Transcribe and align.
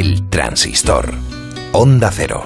El 0.00 0.30
Transistor. 0.30 1.10
Onda 1.74 2.08
Cero. 2.10 2.44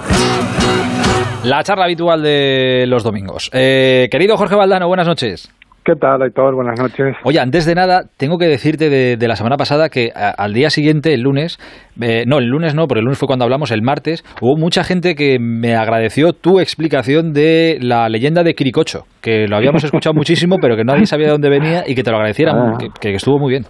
La 1.45 1.63
charla 1.63 1.85
habitual 1.85 2.21
de 2.21 2.83
los 2.85 3.01
domingos. 3.01 3.49
Eh, 3.53 4.09
querido 4.11 4.35
Jorge 4.35 4.55
Valdano, 4.55 4.89
buenas 4.89 5.07
noches. 5.07 5.49
¿Qué 5.85 5.93
tal, 5.95 6.21
Aitor? 6.21 6.53
Buenas 6.53 6.77
noches. 6.77 7.15
Oye, 7.23 7.39
antes 7.39 7.65
de 7.65 7.73
nada, 7.73 8.09
tengo 8.17 8.37
que 8.37 8.47
decirte 8.47 8.89
de, 8.89 9.25
la 9.25 9.37
semana 9.37 9.55
pasada 9.55 9.87
que 9.87 10.11
al 10.13 10.53
día 10.53 10.69
siguiente, 10.69 11.13
el 11.13 11.21
lunes, 11.21 11.57
eh, 12.01 12.25
no, 12.27 12.39
el 12.39 12.47
lunes 12.47 12.75
no, 12.75 12.87
pero 12.87 12.99
el 12.99 13.05
lunes 13.05 13.19
fue 13.19 13.27
cuando 13.27 13.45
hablamos, 13.45 13.71
el 13.71 13.81
martes, 13.81 14.25
hubo 14.41 14.57
mucha 14.57 14.83
gente 14.83 15.15
que 15.15 15.37
me 15.39 15.77
agradeció 15.77 16.33
tu 16.33 16.59
explicación 16.59 17.31
de 17.31 17.77
la 17.79 18.09
leyenda 18.09 18.43
de 18.43 18.53
Quiricocho, 18.53 19.03
que 19.21 19.47
lo 19.47 19.55
habíamos 19.55 19.81
escuchado 19.81 20.13
muchísimo, 20.17 20.57
pero 20.59 20.75
que 20.75 20.83
nadie 20.83 21.05
sabía 21.05 21.27
de 21.27 21.31
dónde 21.31 21.49
venía 21.49 21.85
y 21.87 21.95
que 21.95 22.03
te 22.03 22.11
lo 22.11 22.17
agradeciera, 22.17 22.51
ah. 22.53 22.77
que 22.99 23.15
estuvo 23.15 23.39
muy 23.39 23.51
bien 23.51 23.65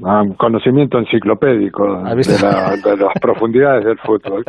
un 0.00 0.34
conocimiento 0.34 0.98
enciclopédico 0.98 1.84
de, 2.04 2.96
las 2.96 3.14
profundidades 3.20 3.84
del 3.84 3.98
fútbol. 3.98 4.44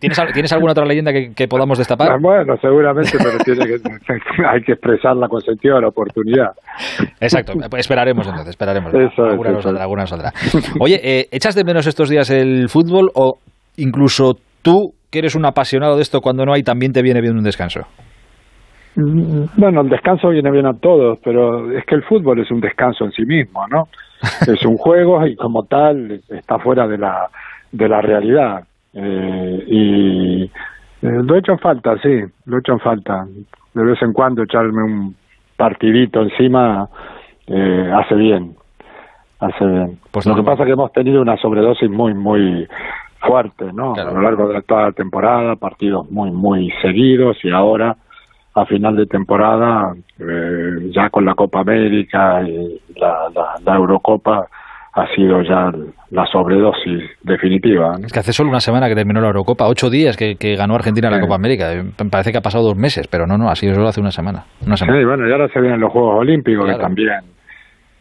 ¿tienes, 0.00 0.52
alguna 0.52 0.72
otra 0.72 0.84
leyenda 0.84 1.12
que, 1.12 1.48
podamos 1.48 1.78
destapar? 1.78 2.12
Ah, 2.12 2.18
bueno, 2.20 2.56
seguramente, 2.60 3.12
pero 3.18 3.38
tiene 3.38 3.66
que, 3.66 3.76
hay 4.46 4.60
que 4.62 4.72
expresarla 4.72 5.28
con 5.28 5.40
sentido 5.40 5.76
de 5.76 5.82
la 5.82 5.88
oportunidad. 5.88 6.52
Exacto, 7.20 7.54
pues 7.70 7.80
esperaremos 7.80 8.26
entonces, 8.26 8.50
esperaremos. 8.50 8.92
alguna, 9.66 10.04
otra. 10.04 10.32
Oye, 10.80 11.00
eh, 11.02 11.28
¿echas 11.30 11.54
de 11.54 11.64
menos 11.64 11.86
estos 11.86 12.08
días 12.08 12.30
el 12.30 12.68
fútbol 12.68 13.10
o 13.14 13.38
incluso 13.76 14.34
tú, 14.62 14.92
que 15.10 15.18
eres 15.18 15.34
un 15.34 15.46
apasionado 15.46 15.96
de 15.96 16.02
esto, 16.02 16.20
cuando 16.20 16.44
no 16.44 16.52
hay, 16.52 16.62
también 16.62 16.92
te 16.92 17.02
viene 17.02 17.20
bien 17.20 17.36
un 17.36 17.44
descanso? 17.44 17.80
Bueno, 18.94 19.80
el 19.80 19.88
descanso 19.88 20.28
viene 20.28 20.50
bien 20.50 20.66
a 20.66 20.74
todos, 20.74 21.18
pero 21.24 21.70
es 21.72 21.84
que 21.86 21.94
el 21.94 22.02
fútbol 22.02 22.40
es 22.40 22.50
un 22.50 22.60
descanso 22.60 23.04
en 23.04 23.12
sí 23.12 23.24
mismo, 23.24 23.66
¿no? 23.68 23.88
es 24.46 24.64
un 24.64 24.76
juego 24.76 25.26
y 25.26 25.34
como 25.34 25.64
tal 25.64 26.20
está 26.28 26.58
fuera 26.58 26.86
de 26.86 26.98
la, 26.98 27.28
de 27.70 27.88
la 27.88 28.00
realidad. 28.00 28.64
Eh, 28.94 29.64
y 29.66 30.42
eh, 30.44 30.50
lo 31.00 31.34
he 31.34 31.38
hecho 31.38 31.52
en 31.52 31.58
falta, 31.58 31.96
sí, 32.02 32.20
lo 32.44 32.56
he 32.56 32.60
hecho 32.60 32.72
en 32.72 32.80
falta. 32.80 33.26
De 33.74 33.82
vez 33.82 34.00
en 34.02 34.12
cuando 34.12 34.42
echarme 34.42 34.82
un 34.82 35.16
partidito 35.56 36.20
encima 36.20 36.88
eh, 37.46 37.92
hace 37.94 38.14
bien, 38.14 38.54
hace 39.40 39.64
bien. 39.64 39.98
Pues 40.10 40.26
lo 40.26 40.34
que 40.34 40.42
pasa 40.42 40.62
es 40.62 40.66
que 40.66 40.72
hemos 40.72 40.92
tenido 40.92 41.22
una 41.22 41.38
sobredosis 41.38 41.90
muy, 41.90 42.12
muy 42.12 42.68
fuerte, 43.20 43.72
¿no? 43.72 43.94
A 43.94 44.04
lo 44.04 44.20
largo 44.20 44.48
de 44.48 44.60
toda 44.62 44.82
la 44.82 44.92
temporada, 44.92 45.56
partidos 45.56 46.10
muy, 46.10 46.30
muy 46.30 46.70
seguidos 46.82 47.38
y 47.42 47.50
ahora 47.50 47.96
a 48.54 48.66
final 48.66 48.96
de 48.96 49.06
temporada, 49.06 49.94
eh, 50.18 50.90
ya 50.94 51.08
con 51.10 51.24
la 51.24 51.34
Copa 51.34 51.60
América 51.60 52.42
y 52.42 52.80
la, 52.96 53.28
la, 53.64 53.74
Eurocopa, 53.74 54.46
ha 54.94 55.06
sido 55.14 55.42
ya 55.42 55.70
la 56.10 56.26
sobredosis 56.26 57.02
definitiva. 57.22 57.94
Es 58.04 58.12
que 58.12 58.18
hace 58.18 58.32
solo 58.32 58.50
una 58.50 58.60
semana 58.60 58.88
que 58.88 58.94
terminó 58.94 59.20
la 59.20 59.28
Eurocopa, 59.28 59.66
ocho 59.66 59.88
días 59.88 60.18
que, 60.18 60.36
ganó 60.54 60.74
Argentina 60.74 61.10
la 61.10 61.20
Copa 61.20 61.34
América. 61.34 61.72
Eh, 61.72 61.82
parece 62.10 62.30
que 62.30 62.38
ha 62.38 62.42
pasado 62.42 62.64
dos 62.64 62.76
meses, 62.76 63.08
pero 63.08 63.26
no, 63.26 63.38
no, 63.38 63.48
ha 63.48 63.54
sido 63.54 63.74
solo 63.74 63.88
hace 63.88 64.00
una 64.00 64.10
semana. 64.10 64.44
Una 64.66 64.76
semana. 64.76 64.98
Sí, 64.98 65.04
bueno, 65.06 65.26
y 65.26 65.32
ahora 65.32 65.48
se 65.48 65.60
vienen 65.60 65.80
los 65.80 65.90
Juegos 65.90 66.20
Olímpicos, 66.20 66.66
que 66.66 66.76
también 66.76 67.31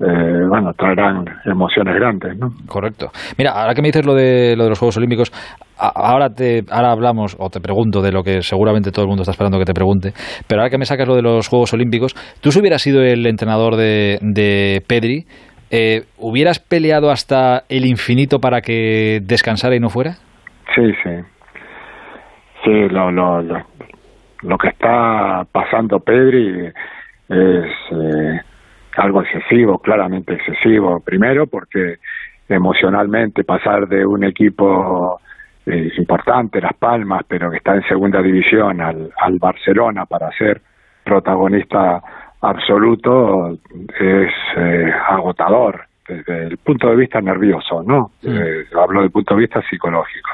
eh, 0.03 0.47
bueno, 0.47 0.73
traerán 0.73 1.25
emociones 1.45 1.95
grandes, 1.95 2.37
¿no? 2.37 2.49
Correcto. 2.67 3.07
Mira, 3.37 3.51
ahora 3.51 3.73
que 3.73 3.81
me 3.81 3.89
dices 3.89 4.05
lo 4.05 4.15
de, 4.15 4.55
lo 4.55 4.63
de 4.63 4.69
los 4.69 4.79
Juegos 4.79 4.97
Olímpicos, 4.97 5.31
ahora, 5.77 6.29
te, 6.29 6.63
ahora 6.71 6.91
hablamos 6.91 7.35
o 7.39 7.49
te 7.49 7.59
pregunto 7.59 8.01
de 8.01 8.11
lo 8.11 8.23
que 8.23 8.41
seguramente 8.41 8.91
todo 8.91 9.03
el 9.03 9.09
mundo 9.09 9.21
está 9.21 9.31
esperando 9.31 9.59
que 9.59 9.65
te 9.65 9.73
pregunte, 9.73 10.13
pero 10.47 10.61
ahora 10.61 10.71
que 10.71 10.77
me 10.77 10.85
sacas 10.85 11.07
lo 11.07 11.15
de 11.15 11.21
los 11.21 11.47
Juegos 11.47 11.73
Olímpicos, 11.73 12.15
tú 12.41 12.51
si 12.51 12.59
hubieras 12.59 12.81
sido 12.81 13.03
el 13.03 13.25
entrenador 13.27 13.75
de, 13.75 14.17
de 14.21 14.81
Pedri, 14.87 15.25
eh, 15.69 16.01
¿hubieras 16.17 16.59
peleado 16.59 17.11
hasta 17.11 17.63
el 17.69 17.85
infinito 17.85 18.39
para 18.39 18.61
que 18.61 19.19
descansara 19.21 19.75
y 19.75 19.79
no 19.79 19.89
fuera? 19.89 20.13
Sí, 20.75 20.91
sí. 21.03 21.11
Sí, 22.63 22.89
lo, 22.89 23.11
lo, 23.11 23.41
lo, 23.41 24.57
que 24.57 24.69
está 24.69 25.43
pasando 25.51 25.99
Pedri 25.99 26.67
es... 27.29 27.65
Eh, 27.91 28.40
algo 29.01 29.21
excesivo, 29.23 29.79
claramente 29.79 30.33
excesivo. 30.33 30.99
Primero, 30.99 31.47
porque 31.47 31.97
emocionalmente 32.47 33.43
pasar 33.43 33.87
de 33.87 34.05
un 34.05 34.23
equipo 34.23 35.19
eh, 35.65 35.91
importante, 35.97 36.61
Las 36.61 36.75
Palmas, 36.75 37.23
pero 37.27 37.49
que 37.49 37.57
está 37.57 37.75
en 37.75 37.83
segunda 37.87 38.21
división, 38.21 38.81
al, 38.81 39.11
al 39.17 39.39
Barcelona 39.39 40.05
para 40.05 40.31
ser 40.31 40.61
protagonista 41.03 42.01
absoluto 42.41 43.57
es 43.99 44.31
eh, 44.57 44.91
agotador 45.09 45.85
desde 46.07 46.47
el 46.47 46.57
punto 46.57 46.89
de 46.89 46.95
vista 46.95 47.21
nervioso, 47.21 47.83
¿no? 47.83 48.11
Eh, 48.23 48.65
hablo 48.75 49.01
del 49.01 49.11
punto 49.11 49.35
de 49.35 49.41
vista 49.41 49.61
psicológico. 49.69 50.29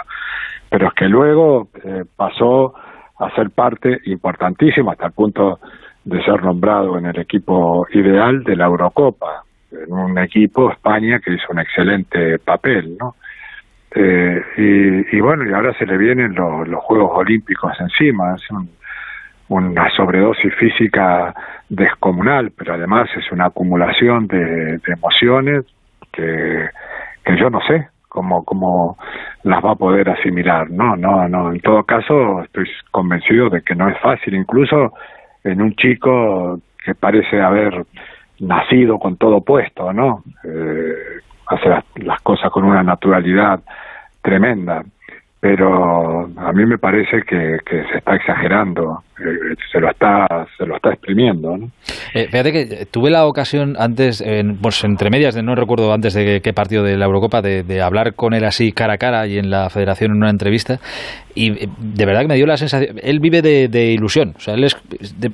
Pero 0.70 0.88
es 0.88 0.94
que 0.94 1.08
luego 1.08 1.70
pasó 2.16 2.74
a 3.20 3.30
ser 3.36 3.52
parte 3.52 4.00
importantísima 4.06 4.94
hasta 4.94 5.08
el 5.08 5.14
punto 5.14 5.60
de 6.08 6.24
ser 6.24 6.42
nombrado 6.42 6.98
en 6.98 7.06
el 7.06 7.20
equipo 7.20 7.86
ideal 7.92 8.42
de 8.46 8.56
la 8.56 8.66
Eurocopa, 8.66 9.44
en 9.72 9.92
un 9.92 10.18
equipo 10.18 10.72
España 10.72 11.20
que 11.20 11.34
hizo 11.34 11.48
un 11.50 11.60
excelente 11.60 12.40
papel, 12.40 12.98
¿no? 12.98 13.16
Eh, 13.94 15.06
y, 15.12 15.20
bueno, 15.20 15.50
y 15.50 15.54
ahora 15.54 15.74
se 15.74 15.86
le 15.86 15.98
vienen 15.98 16.34
los, 16.34 16.84
Juegos 16.84 17.12
Olímpicos 17.14 17.74
encima, 17.80 18.36
es 18.36 18.44
una 19.50 19.90
sobredosis 19.92 20.54
física 20.56 21.34
descomunal, 21.68 22.52
pero 22.58 22.76
además 22.76 23.10
es 23.18 23.30
una 23.34 23.48
acumulación 23.48 24.28
de, 24.28 24.80
emociones 24.88 25.66
que, 26.14 26.70
que 27.26 27.38
yo 27.38 27.50
no 27.50 27.60
sé 27.68 27.90
cómo, 28.08 28.46
cómo 28.46 28.98
las 29.44 29.64
va 29.64 29.72
a 29.72 29.76
poder 29.76 30.10
asimilar, 30.10 30.70
no, 30.70 30.96
no, 30.96 31.28
no, 31.28 31.52
en 31.52 31.60
todo 31.60 31.84
caso 31.84 32.44
estoy 32.44 32.66
convencido 32.92 33.50
de 33.50 33.62
que 33.62 33.76
no 33.76 33.90
es 33.90 34.00
fácil, 34.00 34.36
incluso 34.36 34.94
en 35.44 35.62
un 35.62 35.74
chico 35.76 36.60
que 36.84 36.96
parece 36.96 37.42
haber 37.42 37.86
nacido 38.40 38.98
con 38.98 39.18
todo 39.18 39.42
puesto, 39.42 39.92
¿no? 39.94 40.24
Eh, 40.44 40.94
hace 41.48 41.70
las, 42.04 42.22
cosas 42.22 42.52
con 42.52 42.66
una 42.66 42.84
naturalidad 42.84 43.60
tremenda, 44.22 44.84
pero 45.40 46.30
a 46.38 46.52
mí 46.52 46.66
me 46.66 46.78
parece 46.78 47.22
que, 47.24 47.58
que 47.66 47.84
se 47.92 47.98
está 47.98 48.16
exagerando 48.16 49.04
eh, 49.20 49.56
se 49.72 49.80
lo 49.80 49.90
está 49.90 50.46
se 50.58 50.66
lo 50.66 50.76
está 50.76 50.92
exprimiendo 50.92 51.58
¿no? 51.58 51.72
Eh, 52.14 52.28
fíjate 52.30 52.52
que 52.52 52.86
tuve 52.86 53.10
la 53.10 53.26
ocasión 53.26 53.76
antes 53.80 54.22
en, 54.22 54.58
pues 54.58 54.84
entre 54.84 55.10
medias 55.10 55.34
de 55.34 55.42
no 55.42 55.56
recuerdo 55.56 55.92
antes 55.92 56.14
de 56.14 56.42
qué 56.42 56.54
partido 56.54 56.84
de 56.84 56.98
la 56.98 57.06
Eurocopa 57.06 57.42
de, 57.42 57.82
hablar 57.82 58.14
con 58.14 58.34
él 58.34 58.44
así 58.44 58.72
cara 58.72 58.94
a 58.94 58.98
cara 58.98 59.26
y 59.26 59.40
en 59.40 59.50
la 59.50 59.70
Federación 59.70 60.12
en 60.12 60.18
una 60.18 60.30
entrevista 60.30 60.80
y 61.38 61.52
eh, 61.52 61.68
de 61.78 62.06
verdad 62.06 62.22
que 62.22 62.28
me 62.28 62.36
dio 62.36 62.46
la 62.46 62.58
sensación 62.58 62.98
él 63.02 63.20
vive 63.20 63.42
de, 63.42 63.92
ilusión 63.92 64.34
o 64.36 64.40
sea 64.40 64.56
él 64.56 64.64
es, 64.64 64.76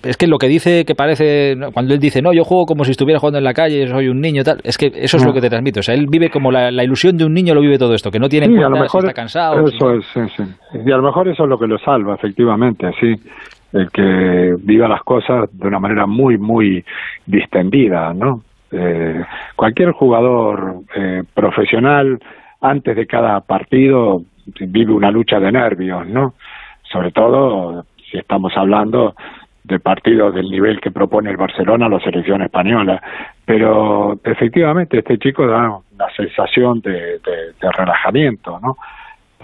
es 0.03 0.17
que 0.17 0.27
lo 0.27 0.37
que 0.37 0.47
dice 0.47 0.83
que 0.85 0.95
parece 0.95 1.55
cuando 1.73 1.93
él 1.93 1.99
dice 1.99 2.21
no 2.21 2.33
yo 2.33 2.43
juego 2.43 2.65
como 2.65 2.83
si 2.83 2.91
estuviera 2.91 3.19
jugando 3.19 3.37
en 3.37 3.45
la 3.45 3.53
calle 3.53 3.87
soy 3.87 4.09
un 4.09 4.19
niño 4.19 4.43
tal 4.43 4.59
es 4.63 4.77
que 4.77 4.91
eso 4.93 5.17
es 5.17 5.25
lo 5.25 5.33
que 5.33 5.41
te 5.41 5.49
transmite 5.49 5.79
o 5.79 5.83
sea 5.83 5.95
él 5.95 6.07
vive 6.09 6.29
como 6.29 6.51
la, 6.51 6.83
ilusión 6.83 7.17
de 7.17 7.25
un 7.25 7.33
niño 7.33 7.55
lo 7.55 7.61
vive 7.61 7.77
todo 7.77 7.93
esto 7.93 8.11
que 8.11 8.19
no 8.19 8.27
tiene 8.27 8.47
cuenta, 8.47 8.67
a 8.67 8.69
lo 8.69 8.79
mejor 8.79 9.01
está 9.01 9.13
cansado 9.13 9.65
eso 9.65 9.93
es, 9.93 10.05
y 10.85 10.91
a 10.91 10.97
lo 10.97 11.03
mejor 11.03 11.29
eso 11.29 11.43
es 11.43 11.49
lo 11.49 11.57
que 11.57 11.67
lo 11.67 11.77
salva 11.79 12.15
efectivamente 12.15 12.87
así 12.87 13.15
el 13.73 13.89
que 13.89 14.55
viva 14.63 14.87
las 14.87 15.01
cosas 15.01 15.49
de 15.51 15.67
una 15.67 15.79
manera 15.79 16.05
muy, 16.05 16.37
muy 16.37 16.85
distendida, 17.25 18.13
¿no? 18.13 18.41
Eh, 18.71 19.23
cualquier 19.55 19.91
jugador 19.91 20.81
eh, 20.95 21.23
profesional 21.33 22.19
antes 22.61 22.95
de 22.95 23.05
cada 23.05 23.41
partido 23.41 24.21
vive 24.45 24.93
una 24.93 25.11
lucha 25.11 25.39
de 25.39 25.51
nervios, 25.51 26.07
¿no? 26.07 26.33
Sobre 26.91 27.11
todo 27.11 27.85
si 28.09 28.17
estamos 28.17 28.53
hablando 28.55 29.15
de 29.63 29.79
partidos 29.79 30.35
del 30.35 30.49
nivel 30.49 30.81
que 30.81 30.91
propone 30.91 31.29
el 31.29 31.37
Barcelona 31.37 31.87
la 31.87 31.99
selección 31.99 32.41
española. 32.41 33.01
Pero 33.45 34.19
efectivamente 34.23 34.99
este 34.99 35.17
chico 35.17 35.47
da 35.47 35.79
una 35.93 36.09
sensación 36.15 36.81
de, 36.81 37.19
de, 37.19 37.71
relajamiento, 37.71 38.59
¿no? 38.61 38.77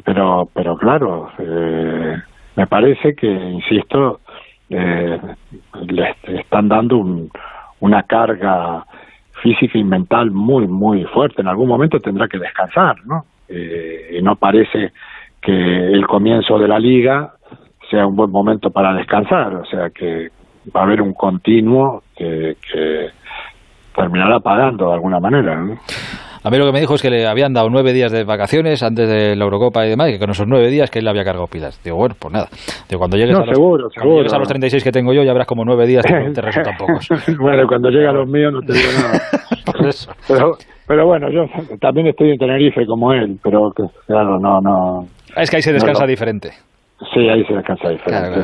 Pero, 0.04 0.50
pero 0.54 0.78
claro, 0.78 1.32
eh, 1.40 2.18
me 2.56 2.68
parece 2.68 3.16
que, 3.16 3.28
insisto, 3.28 4.20
eh, 4.70 5.20
le 5.88 6.16
están 6.40 6.68
dando 6.68 7.04
una 7.80 8.04
carga 8.04 8.86
física 9.42 9.78
y 9.78 9.84
mental 9.84 10.32
muy, 10.32 10.68
muy 10.68 11.04
fuerte. 11.06 11.42
En 11.42 11.48
algún 11.48 11.68
momento 11.68 12.00
tendrá 12.00 12.28
que 12.28 12.38
descansar, 12.38 12.98
¿no? 13.06 13.26
Eh, 13.50 14.18
y 14.18 14.22
no 14.22 14.36
parece 14.36 14.92
que 15.42 15.52
el 15.52 16.06
comienzo 16.06 16.58
de 16.60 16.68
la 16.68 16.80
liga 16.80 17.34
sea 17.90 18.06
un 18.06 18.16
buen 18.16 18.32
momento 18.32 18.70
para 18.70 18.94
descansar, 18.94 19.56
o 19.56 19.66
sea 19.66 19.90
que 19.90 20.28
va 20.76 20.82
a 20.82 20.84
haber 20.84 21.02
un 21.02 21.14
continuo 21.14 22.04
que, 22.16 22.56
que 22.72 23.08
terminará 23.96 24.40
pagando 24.40 24.88
de 24.88 24.94
alguna 24.94 25.20
manera. 25.20 25.56
¿no? 25.56 25.76
A 26.42 26.50
mí 26.50 26.58
lo 26.58 26.66
que 26.66 26.72
me 26.72 26.80
dijo 26.80 26.96
es 26.96 27.02
que 27.02 27.10
le 27.10 27.28
habían 27.28 27.54
dado 27.54 27.70
nueve 27.70 27.92
días 27.92 28.14
de 28.14 28.24
vacaciones 28.24 28.82
antes 28.82 29.10
de 29.10 29.36
la 29.36 29.44
Eurocopa 29.44 29.86
y 29.86 29.90
demás, 29.90 30.10
y 30.10 30.14
que 30.14 30.20
con 30.20 30.30
esos 30.30 30.48
nueve 30.48 30.70
días 30.70 30.90
que 30.90 31.00
él 31.00 31.06
le 31.06 31.12
había 31.12 31.26
cargado 31.26 31.48
pilas. 31.48 31.82
Digo, 31.84 31.98
bueno, 31.98 32.16
pues 32.18 32.34
nada. 32.34 32.48
Digo, 32.88 33.00
cuando 33.00 33.18
llegues, 33.18 33.36
a, 33.36 33.46
los, 33.46 33.56
seguro, 33.56 33.90
a 33.90 34.40
los 34.40 34.48
36 34.48 34.84
que 34.84 34.92
tengo 34.92 35.12
yo, 35.12 35.24
ya 35.24 35.34
verás 35.34 35.48
como 35.48 35.66
nueve 35.66 35.86
días 35.86 36.06
te, 36.06 36.42
resultan 36.42 36.76
pocos. 36.80 37.10
bueno, 37.40 37.68
cuando 37.68 37.90
llegue 37.90 38.08
a 38.08 38.14
los 38.14 38.30
míos 38.30 38.54
no 38.54 38.62
te 38.62 38.74
digo 38.74 38.88
nada. 39.02 39.20
Por 39.66 39.88
eso. 39.88 40.12
Pero, 40.28 40.54
pero 40.90 41.06
bueno, 41.06 41.30
yo 41.30 41.46
también 41.80 42.08
estoy 42.08 42.32
en 42.32 42.40
Tenerife 42.40 42.84
como 42.88 43.14
él, 43.14 43.38
pero 43.44 43.72
claro, 44.08 44.40
no, 44.40 44.60
no. 44.60 45.06
Es 45.36 45.48
que 45.52 45.58
ahí 45.58 45.62
se 45.62 45.72
descansa 45.72 46.08
diferente. 46.08 46.50
Sí, 47.14 47.30
ahí 47.30 47.46
se 47.46 47.54
descansa 47.54 47.90
diferente. 47.90 48.40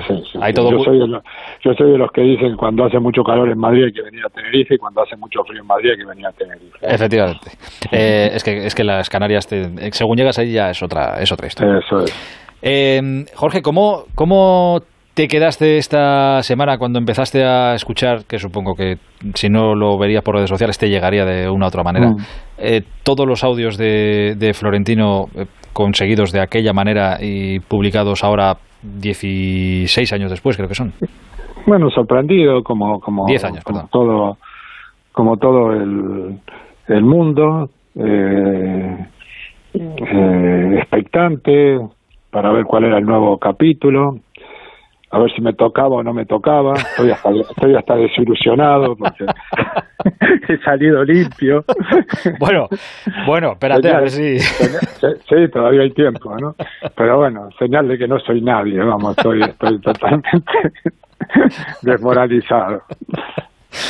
yo, 0.53 0.83
soy 0.83 1.00
de 1.00 1.07
los, 1.07 1.24
yo 1.63 1.74
soy 1.74 1.94
de 1.94 1.97
los 1.97 2.12
que 2.12 2.21
dicen 2.21 2.56
cuando 2.56 2.86
hace 2.86 3.00
mucho 3.00 3.24
calor 3.24 3.50
en 3.50 3.57
Madrid 3.57 3.86
hay 3.86 3.92
que 3.92 4.03
venir 4.03 4.24
a 4.24 4.30
Tenerife 4.30 4.75
y 4.75 4.77
cuando 4.77 5.01
hace 5.01 5.18
mucho 5.18 5.44
frío 5.44 5.62
en 5.62 5.65
Madrid 5.65 5.89
hay 5.89 5.97
que 5.97 6.06
venir 6.06 6.27
a 6.27 6.31
Tenerife. 6.33 6.77
Efectivamente. 6.83 7.50
Eh, 7.92 8.30
es, 8.36 8.44
que, 8.44 8.68
es 8.68 8.75
que 8.75 8.83
las 8.83 9.09
Canarias, 9.09 9.50
según 9.89 10.15
llegas 10.15 10.38
ahí 10.38 10.51
ya 10.51 10.69
es 10.69 10.83
otra, 10.83 11.19
es 11.19 11.31
otra 11.31 11.47
historia. 11.47 11.80
Eso 11.80 12.03
es. 12.03 12.15
Eh, 12.62 13.25
Jorge, 13.33 13.63
¿cómo, 13.63 14.03
¿cómo 14.13 14.81
te 15.15 15.29
quedaste 15.29 15.77
esta 15.77 16.44
semana 16.44 16.77
cuando 16.77 17.00
empezaste 17.00 17.44
a 17.44 17.73
escuchar, 17.73 18.25
que 18.27 18.38
supongo 18.38 18.75
que 18.75 18.97
si 19.33 19.50
no 19.50 19.73
lo 19.73 19.97
verías 19.97 20.21
por 20.21 20.35
redes 20.35 20.50
sociales 20.50 20.77
te 20.77 20.89
llegaría 20.89 21.23
de 21.23 21.50
una 21.50 21.65
u 21.65 21.67
otra 21.69 21.83
manera, 21.83 22.09
mm. 22.09 22.17
eh, 22.57 22.81
todos 23.03 23.25
los 23.25 23.44
audios 23.44 23.77
de, 23.77 24.51
Florentino 24.53 25.27
eh, 25.33 25.45
conseguidos 25.71 26.33
de 26.33 26.41
aquella 26.41 26.73
manera 26.73 27.17
y 27.21 27.62
publicados 27.62 28.25
ahora 28.25 28.57
16 28.83 30.13
años 30.13 30.29
después, 30.29 30.57
creo 30.57 30.67
que 30.67 30.75
son? 30.75 30.91
Bueno, 31.65 31.89
sorprendido 31.89 32.61
como 32.61 33.00
como, 33.00 33.25
años, 33.25 33.63
como 33.63 33.88
todo 33.88 34.38
como 35.13 35.38
todo 35.38 35.71
el, 35.71 36.39
el 36.89 37.03
mundo 37.03 37.69
eh, 37.95 39.07
expectante 40.77 41.79
para 42.29 42.51
ver 42.51 42.65
cuál 42.65 42.83
era 42.83 42.97
el 42.97 43.06
nuevo 43.06 43.38
capítulo 43.38 44.19
a 45.15 45.19
ver 45.19 45.31
si 45.31 45.41
me 45.41 45.53
tocaba 45.53 45.95
o 45.95 46.03
no 46.03 46.13
me 46.13 46.25
tocaba. 46.25 46.73
Estoy 46.73 47.09
hasta, 47.12 47.29
estoy 47.29 47.75
hasta 47.75 47.95
desilusionado 47.95 48.95
porque 48.97 49.25
he 50.53 50.57
salido 50.57 51.03
limpio. 51.03 51.63
Bueno, 52.39 52.67
bueno, 53.25 53.51
espérate 53.53 53.89
a 53.89 54.00
ver 54.00 54.09
si... 54.09 54.39
Sí, 54.39 55.50
todavía 55.51 55.83
hay 55.83 55.91
tiempo, 55.91 56.35
¿no? 56.38 56.53
Pero 56.95 57.17
bueno, 57.17 57.50
señal 57.57 57.88
de 57.88 57.97
que 57.97 58.07
no 58.07 58.19
soy 58.19 58.41
nadie, 58.41 58.77
vamos, 58.79 59.15
estoy, 59.17 59.41
estoy 59.41 59.79
totalmente 59.79 60.31
desmoralizado. 61.81 62.81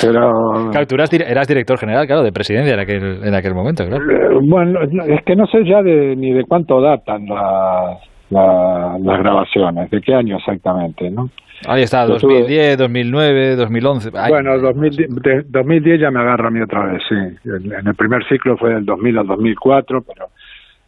Pero... 0.01 0.69
Claro, 0.71 0.87
tú 0.87 0.95
eras, 0.95 1.47
director 1.47 1.77
general, 1.77 2.05
claro, 2.05 2.23
de 2.23 2.31
presidencia 2.31 2.73
en 2.73 2.79
aquel, 2.79 3.23
en 3.23 3.33
aquel 3.33 3.53
momento, 3.53 3.85
claro. 3.85 4.03
Eh, 4.03 4.39
bueno, 4.47 4.81
es 4.81 5.23
que 5.23 5.35
no 5.35 5.45
sé 5.47 5.63
ya 5.65 5.81
de, 5.81 6.15
ni 6.15 6.33
de 6.33 6.43
cuánto 6.43 6.81
datan 6.81 7.25
las 7.25 7.99
la, 8.29 8.97
las 8.99 9.19
grabaciones. 9.19 9.89
¿De 9.89 10.01
qué 10.01 10.13
año 10.13 10.37
exactamente? 10.37 11.09
¿no? 11.09 11.29
Ahí 11.67 11.83
está, 11.83 12.05
2010, 12.05 12.77
2009, 12.77 13.55
2011. 13.55 14.09
bueno, 14.29 14.57
2010, 14.59 15.99
ya 15.99 16.11
me 16.11 16.19
agarra 16.19 16.47
a 16.47 16.51
mí 16.51 16.61
otra 16.61 16.85
vez, 16.85 17.01
sí. 17.07 17.15
En, 17.15 17.87
el 17.87 17.95
primer 17.95 18.27
ciclo 18.27 18.57
fue 18.57 18.73
del 18.73 18.85
2000 18.85 19.17
al 19.19 19.27
2004, 19.27 20.03
pero 20.03 20.29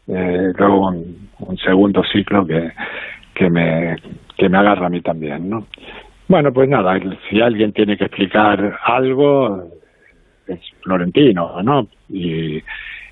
eh, 0.07 0.53
luego 0.57 0.89
un, 1.39 1.57
segundo 1.57 2.03
ciclo 2.03 2.45
que, 2.45 2.71
que, 3.33 3.49
me, 3.49 3.95
que 4.37 4.49
me 4.49 4.57
agarra 4.57 4.87
a 4.87 4.89
mí 4.89 5.01
también, 5.01 5.49
¿no? 5.49 5.65
Bueno, 6.27 6.51
pues 6.51 6.67
nada, 6.69 6.99
si 7.29 7.41
alguien 7.41 7.71
tiene 7.71 7.97
que 7.97 8.05
explicar 8.05 8.77
algo, 8.83 9.63
es 10.47 10.59
Florentino, 10.81 11.61
¿no? 11.63 11.87
Y, 12.09 12.61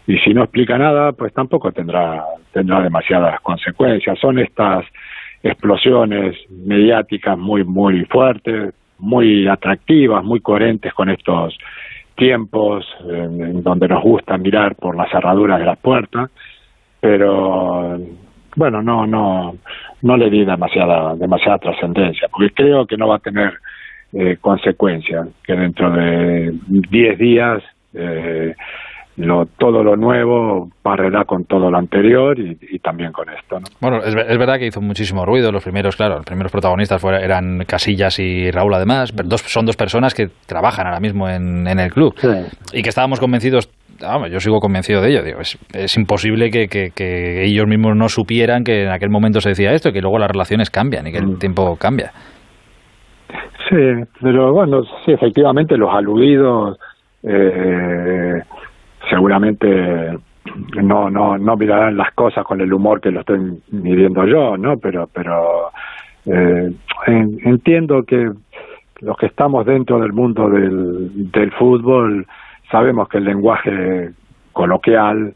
y 0.08 0.18
si 0.20 0.34
no 0.34 0.44
explica 0.44 0.78
nada, 0.78 1.14
pues 1.14 1.34
tampoco 1.34 1.72
tendrá, 1.72 2.24
tendrá 2.52 2.82
demasiadas 2.82 3.40
consecuencias. 3.42 4.20
Son 4.20 4.38
estas 4.40 4.86
explosiones 5.42 6.36
mediáticas 6.50 7.38
muy, 7.38 7.64
muy 7.64 8.06
fuertes, 8.06 8.74
muy 9.00 9.48
atractivas, 9.48 10.24
muy 10.24 10.40
coherentes 10.42 10.94
con 10.94 11.10
estos 11.10 11.58
tiempos 12.16 12.86
en 13.10 13.62
donde 13.62 13.88
nos 13.88 14.02
gusta 14.02 14.38
mirar 14.38 14.76
por 14.76 14.96
las 14.96 15.10
cerraduras 15.12 15.60
de 15.60 15.66
las 15.66 15.78
puertas, 15.78 16.30
pero 17.00 18.00
bueno, 18.56 18.82
no, 18.82 19.06
no, 19.06 19.56
no 20.02 20.18
le 20.18 20.30
di 20.30 20.46
demasiada, 20.46 21.16
demasiada 21.16 21.58
trascendencia, 21.58 22.30
porque 22.30 22.52
creo 22.52 22.86
que 22.86 22.98
no 22.98 23.08
va 23.08 23.18
a 23.18 23.20
tener 23.20 23.54
eh, 24.14 24.38
consecuencias, 24.40 25.28
que 25.44 25.54
dentro 25.54 25.92
de 25.92 26.54
10 26.68 27.18
días 27.20 27.62
eh, 27.94 28.56
lo, 29.18 29.46
todo 29.58 29.82
lo 29.82 29.96
nuevo 29.96 30.70
barrerá 30.84 31.24
con 31.24 31.46
todo 31.46 31.72
lo 31.72 31.78
anterior 31.78 32.38
y, 32.38 32.80
también 32.80 33.12
con 33.12 33.30
esto. 33.30 33.60
¿no? 33.60 33.66
Bueno, 33.80 34.04
es, 34.04 34.14
verdad 34.38 34.58
que 34.58 34.68
hizo 34.68 34.82
muchísimo 34.82 35.26
ruido. 35.26 35.52
Los 35.52 35.64
primeros, 35.64 35.96
claro, 35.96 36.18
los 36.18 36.26
primeros 36.26 36.52
protagonistas 36.52 37.04
eran 37.04 37.64
Casillas 37.66 38.20
y 38.20 38.52
Raúl, 38.52 38.74
además. 38.74 39.14
Dos, 39.26 39.42
son 39.42 39.66
dos 39.66 39.78
personas 39.78 40.14
que 40.14 40.28
trabajan 40.48 40.88
ahora 40.88 41.00
mismo 41.00 41.30
en, 41.30 41.68
el 41.68 41.92
club 41.92 42.14
y 42.74 42.82
que 42.82 42.90
estábamos 42.90 43.20
convencidos. 43.20 43.70
yo 44.30 44.40
sigo 44.40 44.60
convencido 44.60 45.02
de 45.02 45.10
ello. 45.10 45.24
Digo, 45.24 45.40
es, 45.40 45.98
imposible 45.98 46.50
que, 46.50 46.68
que, 46.68 47.46
ellos 47.46 47.68
mismos 47.68 47.96
no 47.96 48.10
supieran 48.10 48.64
que 48.64 48.84
en 48.84 48.92
aquel 48.92 49.10
momento 49.10 49.40
se 49.40 49.50
decía 49.50 49.72
esto 49.72 49.90
y 49.90 49.94
que 49.94 50.02
luego 50.02 50.20
las 50.20 50.30
relaciones 50.30 50.70
cambian 50.70 51.08
y 51.08 51.12
que 51.12 51.20
el 51.20 51.28
mm. 51.28 51.40
tiempo 51.40 51.76
cambia. 51.78 52.12
Sí, 53.70 53.78
pero 54.22 54.52
bueno, 54.54 54.84
sí, 55.06 55.14
efectivamente 55.14 55.78
los 55.78 55.90
aludidos. 55.92 56.78
Eh, 57.24 58.42
seguramente 59.10 60.18
no 60.82 61.10
no 61.10 61.38
no 61.38 61.58
mirarán 61.58 61.98
las 61.98 62.14
cosas 62.14 62.46
con 62.46 62.62
el 62.62 62.72
humor 62.72 63.02
que 63.02 63.12
lo 63.12 63.22
estoy 63.22 63.40
midiendo 63.72 64.26
yo 64.26 64.58
no 64.58 64.78
pero 64.78 65.10
pero 65.12 65.72
eh, 66.26 66.72
entiendo 67.08 68.04
que 68.04 68.32
los 69.02 69.18
que 69.18 69.26
estamos 69.26 69.66
dentro 69.66 70.00
del 70.00 70.14
mundo 70.14 70.50
del, 70.50 71.32
del 71.32 71.52
fútbol 71.52 72.26
sabemos 72.72 73.10
que 73.10 73.18
el 73.18 73.26
lenguaje 73.26 74.12
coloquial 74.54 75.34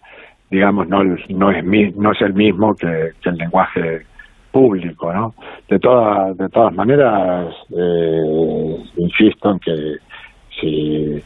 digamos 0.50 0.88
no 0.88 1.04
no 1.04 1.51
es 1.51 1.69
no 1.95 2.12
es 2.12 2.21
el 2.21 2.33
mismo 2.33 2.75
que, 2.75 3.12
el 3.24 3.36
lenguaje 3.36 4.06
público 4.51 5.12
no 5.13 5.33
de 5.68 5.80
todas 5.80 6.38
de 6.38 6.50
todas 6.50 6.74
maneras 6.74 7.54
eh, 7.75 8.77
insisto 8.98 9.51
en 9.51 9.60
que 9.60 9.95
si 10.60 11.24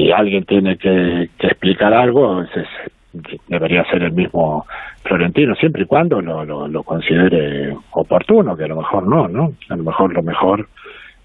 si 0.00 0.10
alguien 0.10 0.44
tiene 0.44 0.76
que, 0.76 1.28
explicar 1.40 1.92
algo, 1.92 2.42
debería 3.48 3.84
ser 3.84 4.02
el 4.02 4.12
mismo 4.12 4.66
Florentino, 5.02 5.54
siempre 5.56 5.82
y 5.82 5.86
cuando 5.86 6.20
lo 6.20 6.82
considere 6.82 7.76
oportuno, 7.92 8.56
que 8.56 8.64
a 8.64 8.68
lo 8.68 8.76
mejor 8.76 9.06
no, 9.06 9.28
¿no? 9.28 9.52
A 9.68 9.76
lo 9.76 9.82
mejor 9.82 10.14
lo 10.14 10.22
mejor 10.22 10.68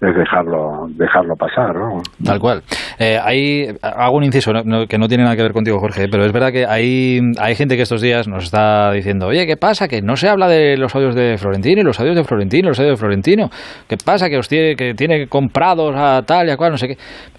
es 0.00 0.16
dejarlo 0.16 0.86
dejarlo 0.90 1.34
pasar 1.36 1.74
¿no? 1.74 2.02
tal 2.24 2.38
cual. 2.38 2.62
Eh, 2.98 3.18
hay 3.22 3.68
hago 3.82 4.16
un 4.16 4.24
inciso 4.24 4.52
que 4.88 4.98
no 4.98 5.08
tiene 5.08 5.24
nada 5.24 5.36
que 5.36 5.42
ver 5.42 5.52
contigo 5.52 5.78
Jorge 5.78 6.06
pero 6.10 6.24
es 6.24 6.32
verdad 6.32 6.52
que 6.52 6.66
hay 6.66 7.20
hay 7.38 7.54
gente 7.54 7.76
que 7.76 7.82
estos 7.82 8.00
días 8.00 8.28
nos 8.28 8.44
está 8.44 8.92
diciendo 8.92 9.28
oye 9.28 9.46
qué 9.46 9.56
pasa 9.56 9.88
que 9.88 10.02
no 10.02 10.16
se 10.16 10.28
habla 10.28 10.48
de 10.48 10.76
los 10.76 10.94
audios 10.94 11.14
de 11.14 11.36
Florentino 11.38 11.80
y 11.80 11.84
los 11.84 11.98
audios 11.98 12.16
de 12.16 12.24
Florentino 12.24 12.68
los 12.68 12.78
audios 12.78 12.94
de 12.94 13.00
Florentino. 13.00 13.50
Qué 13.88 13.96
pasa 13.96 14.28
que 14.28 14.38
os 14.38 14.48
tiene 14.48 14.76
que 14.76 14.94
tiene 14.94 15.26
comprados 15.26 15.94
a 15.96 16.22
tal 16.22 16.48
y 16.48 16.50
a 16.50 16.56
cual 16.56 16.72
no 16.72 16.76
sé 16.76 16.88
qué 16.88 16.96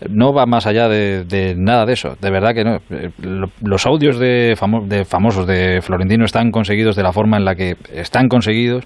no 0.09 0.33
va 0.33 0.45
más 0.45 0.67
allá 0.67 0.87
de, 0.87 1.55
nada 1.57 1.85
de 1.85 1.93
eso. 1.93 2.15
De 2.19 2.31
verdad 2.31 2.53
que 2.53 2.63
no. 2.63 2.77
Eh, 2.89 3.09
los 3.61 3.85
audios 3.85 4.19
de, 4.19 4.55
de 4.85 5.05
famosos 5.05 5.47
de 5.47 5.81
Florentino 5.81 6.25
están 6.25 6.51
conseguidos 6.51 6.95
de 6.95 7.03
la 7.03 7.11
forma 7.11 7.37
en 7.37 7.45
la 7.45 7.55
que 7.55 7.75
están 7.93 8.27
conseguidos 8.27 8.85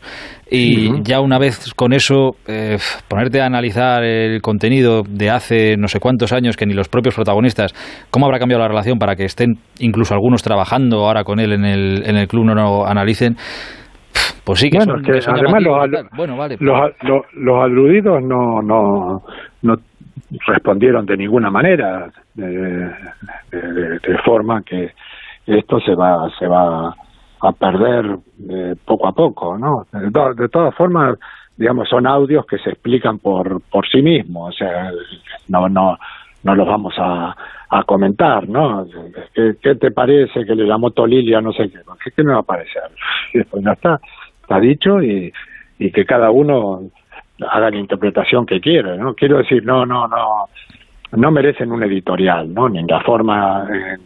y 0.49 1.01
ya 1.03 1.21
una 1.21 1.39
vez 1.39 1.73
con 1.75 1.93
eso 1.93 2.35
eh, 2.47 2.77
ponerte 3.07 3.41
a 3.41 3.45
analizar 3.45 3.60
el 3.61 4.41
contenido 4.41 5.03
de 5.07 5.29
hace 5.29 5.75
no 5.77 5.87
sé 5.87 5.99
cuántos 5.99 6.33
años 6.33 6.57
que 6.57 6.65
ni 6.65 6.73
los 6.73 6.89
propios 6.89 7.15
protagonistas, 7.15 7.73
cómo 8.11 8.25
habrá 8.25 8.39
cambiado 8.39 8.61
la 8.61 8.67
relación 8.67 8.99
para 8.99 9.15
que 9.15 9.25
estén 9.25 9.55
incluso 9.79 10.13
algunos 10.13 10.41
trabajando 10.41 11.05
ahora 11.05 11.23
con 11.23 11.39
él 11.39 11.53
en 11.53 11.65
el, 11.65 12.03
en 12.05 12.17
el 12.17 12.27
club 12.27 12.45
no 12.45 12.55
lo 12.55 12.87
analicen. 12.87 13.35
Pues 14.43 14.59
sí 14.59 14.69
que, 14.69 14.77
bueno, 14.77 14.95
además 14.95 15.63
los, 15.63 16.05
bueno, 16.17 16.35
vale, 16.35 16.57
los, 16.59 16.91
los, 17.33 17.63
aludidos 17.63 18.21
no, 18.23 18.61
no, 18.61 19.21
no 19.61 19.75
respondieron 20.47 21.05
de 21.05 21.17
ninguna 21.17 21.49
manera 21.49 22.09
de, 22.33 22.47
de, 23.51 24.17
forma 24.25 24.61
que 24.63 24.89
esto 25.45 25.79
se 25.79 25.93
va 25.95 26.27
se 26.37 26.47
va 26.47 26.89
a 26.89 27.51
perder 27.53 28.17
eh, 28.49 28.75
poco 28.85 29.07
a 29.07 29.11
poco 29.11 29.57
no 29.57 29.83
de 29.91 30.49
todas 30.49 30.75
formas 30.75 31.17
digamos, 31.57 31.89
son 31.89 32.07
audios 32.07 32.45
que 32.45 32.57
se 32.57 32.71
explican 32.71 33.19
por, 33.19 33.61
por 33.69 33.87
sí 33.87 34.01
mismos, 34.01 34.55
o 34.55 34.57
sea, 34.57 34.91
no, 35.47 35.69
no, 35.69 35.97
no 36.43 36.55
los 36.55 36.67
vamos 36.67 36.93
a, 36.97 37.35
a 37.69 37.83
comentar, 37.83 38.49
¿no? 38.49 38.85
¿Qué, 39.33 39.55
¿Qué, 39.61 39.75
te 39.75 39.91
parece 39.91 40.45
que 40.45 40.55
le 40.55 40.65
llamó 40.65 40.91
Tolilia, 40.91 41.39
no 41.39 41.53
sé 41.53 41.69
qué? 41.69 41.79
¿Qué, 42.03 42.11
qué 42.11 42.23
me 42.23 42.33
va 42.33 42.39
a 42.39 42.43
parecer? 42.43 42.83
Pues 43.49 43.63
ya 43.63 43.71
está, 43.71 43.99
está 44.41 44.59
dicho 44.59 45.01
y, 45.01 45.31
y 45.79 45.91
que 45.91 46.05
cada 46.05 46.31
uno 46.31 46.81
haga 47.49 47.69
la 47.71 47.77
interpretación 47.77 48.45
que 48.45 48.59
quiere, 48.59 48.97
¿no? 48.97 49.13
Quiero 49.13 49.37
decir, 49.37 49.63
no, 49.65 49.85
no, 49.85 50.07
no, 50.07 50.49
no 51.13 51.31
merecen 51.31 51.71
un 51.71 51.83
editorial, 51.83 52.53
¿no? 52.53 52.69
Ni 52.69 52.79
en 52.79 52.87
la 52.87 53.01
forma 53.01 53.67
en, 53.69 54.01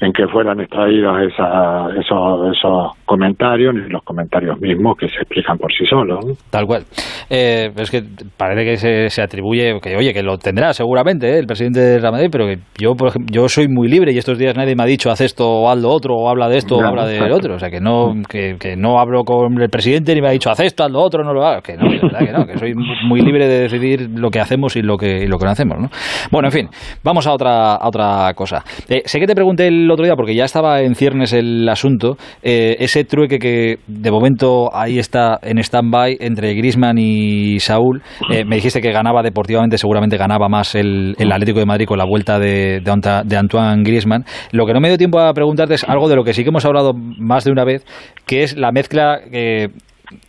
en 0.00 0.12
que 0.12 0.26
fueran 0.28 0.60
extraídos 0.60 1.20
esa, 1.22 1.90
esos, 1.96 2.56
esos 2.56 2.92
comentarios 3.10 3.74
ni 3.74 3.88
los 3.88 4.04
comentarios 4.04 4.60
mismos 4.60 4.96
que 4.96 5.08
se 5.08 5.16
explican 5.16 5.58
por 5.58 5.72
sí 5.72 5.84
solos. 5.84 6.24
Tal 6.48 6.64
cual. 6.64 6.84
Eh, 7.28 7.72
es 7.76 7.90
que 7.90 8.04
parece 8.36 8.64
que 8.64 8.76
se, 8.76 9.10
se, 9.10 9.20
atribuye, 9.20 9.80
que 9.82 9.96
oye, 9.96 10.14
que 10.14 10.22
lo 10.22 10.38
tendrá 10.38 10.72
seguramente 10.72 11.28
¿eh? 11.28 11.38
el 11.40 11.46
presidente 11.46 11.80
de 11.80 11.98
Real 11.98 12.12
Madrid, 12.12 12.28
pero 12.30 12.46
que 12.46 12.58
yo, 12.78 12.94
por 12.94 13.08
ejemplo, 13.08 13.34
yo 13.34 13.48
soy 13.48 13.66
muy 13.66 13.88
libre 13.88 14.12
y 14.12 14.18
estos 14.18 14.38
días 14.38 14.56
nadie 14.56 14.76
me 14.76 14.84
ha 14.84 14.86
dicho 14.86 15.10
haz 15.10 15.22
esto 15.22 15.44
o 15.44 15.68
haz 15.68 15.78
lo 15.80 15.90
otro, 15.90 16.14
o 16.14 16.28
habla 16.28 16.48
de 16.48 16.58
esto 16.58 16.76
o 16.76 16.84
habla 16.84 17.04
del 17.04 17.32
otro. 17.32 17.56
O 17.56 17.58
sea, 17.58 17.68
que 17.68 17.80
no, 17.80 18.12
que, 18.28 18.54
que, 18.60 18.76
no 18.76 19.00
hablo 19.00 19.24
con 19.24 19.60
el 19.60 19.70
presidente 19.70 20.14
ni 20.14 20.20
me 20.20 20.28
ha 20.28 20.30
dicho 20.30 20.48
haz 20.48 20.60
esto, 20.60 20.84
haz 20.84 20.92
lo 20.92 21.00
otro, 21.00 21.24
no 21.24 21.32
lo 21.32 21.44
hagas. 21.44 21.64
Que 21.64 21.76
no, 21.76 21.90
verdad 21.90 22.20
que 22.20 22.32
no, 22.32 22.46
que 22.46 22.58
soy 22.58 22.74
muy 23.08 23.22
libre 23.22 23.48
de 23.48 23.62
decidir 23.62 24.08
lo 24.14 24.30
que 24.30 24.38
hacemos 24.38 24.76
y 24.76 24.82
lo 24.82 24.96
que, 24.96 25.24
y 25.24 25.26
lo 25.26 25.36
que 25.36 25.46
no 25.46 25.50
hacemos. 25.50 25.80
¿no? 25.80 25.88
Bueno, 26.30 26.46
en 26.46 26.52
fin, 26.52 26.68
vamos 27.02 27.26
a 27.26 27.32
otra, 27.32 27.74
a 27.74 27.88
otra 27.88 28.32
cosa. 28.34 28.62
Eh, 28.88 29.02
sé 29.04 29.18
que 29.18 29.26
te 29.26 29.34
pregunté 29.34 29.66
el 29.66 29.90
otro 29.90 30.04
día, 30.04 30.14
porque 30.14 30.36
ya 30.36 30.44
estaba 30.44 30.82
en 30.82 30.94
ciernes 30.94 31.32
el 31.32 31.68
asunto, 31.68 32.16
eh, 32.42 32.76
ese 33.00 33.04
trueque 33.04 33.38
que 33.38 33.78
de 33.86 34.10
momento 34.10 34.74
ahí 34.74 34.98
está 34.98 35.38
en 35.42 35.58
stand-by 35.58 36.18
entre 36.20 36.54
Grisman 36.54 36.98
y 36.98 37.58
Saúl. 37.60 38.02
Eh, 38.30 38.44
me 38.44 38.56
dijiste 38.56 38.80
que 38.80 38.92
ganaba 38.92 39.22
deportivamente, 39.22 39.78
seguramente 39.78 40.16
ganaba 40.16 40.48
más 40.48 40.74
el, 40.74 41.14
Atlético 41.30 41.60
de 41.60 41.66
Madrid 41.66 41.86
con 41.86 41.98
la 41.98 42.04
vuelta 42.04 42.38
de, 42.38 42.82
Antoine 42.86 43.82
Griezmann. 43.82 44.24
Lo 44.52 44.66
que 44.66 44.74
no 44.74 44.80
me 44.80 44.88
dio 44.88 44.98
tiempo 44.98 45.20
a 45.20 45.32
preguntarte 45.32 45.74
es 45.74 45.84
algo 45.84 46.08
de 46.08 46.16
lo 46.16 46.24
que 46.24 46.34
sí 46.34 46.42
que 46.42 46.50
hemos 46.50 46.64
hablado 46.64 46.92
más 46.94 47.44
de 47.44 47.52
una 47.52 47.64
vez, 47.64 47.84
que 48.26 48.42
es 48.42 48.56
la 48.56 48.72
mezcla 48.72 49.20
que 49.30 49.68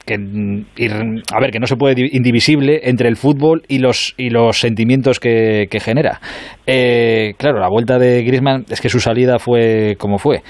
que 0.06 0.14
a 0.14 1.40
ver 1.40 1.50
que 1.52 1.60
no 1.60 1.66
se 1.66 1.76
puede 1.76 1.96
indivisible 2.12 2.82
entre 2.84 3.10
el 3.10 3.16
fútbol 3.16 3.64
y 3.68 3.80
los 3.80 4.14
y 4.16 4.30
los 4.30 4.60
sentimientos 4.60 5.20
que, 5.20 5.66
que 5.72 5.80
genera 5.80 6.22
eh, 6.68 7.34
claro 7.40 7.60
la 7.60 7.68
vuelta 7.68 7.98
de 7.98 8.22
Griezmann 8.24 8.66
es 8.70 8.80
que 8.80 8.90
su 8.90 9.00
salida 9.00 9.40
fue 9.40 9.96
como 9.98 10.20
fue 10.20 10.44